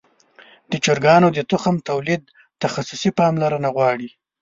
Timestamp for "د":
0.71-0.73, 1.33-1.39